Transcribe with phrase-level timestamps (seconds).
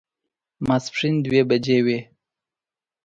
[0.67, 1.99] ماسپښين دوه بجې وې.